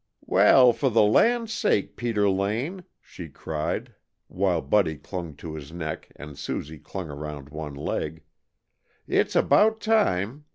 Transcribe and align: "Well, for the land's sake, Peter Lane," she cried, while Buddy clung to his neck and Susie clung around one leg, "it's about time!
"Well, 0.25 0.73
for 0.73 0.89
the 0.89 1.03
land's 1.03 1.53
sake, 1.53 1.95
Peter 1.95 2.27
Lane," 2.27 2.85
she 3.03 3.29
cried, 3.29 3.93
while 4.29 4.59
Buddy 4.59 4.97
clung 4.97 5.35
to 5.35 5.53
his 5.53 5.71
neck 5.71 6.11
and 6.15 6.35
Susie 6.39 6.79
clung 6.79 7.11
around 7.11 7.49
one 7.49 7.75
leg, 7.75 8.23
"it's 9.07 9.35
about 9.35 9.79
time! 9.79 10.45